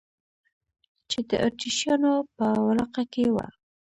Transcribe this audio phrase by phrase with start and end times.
[1.09, 3.47] چې د اتریشیانو په ولقه کې وه.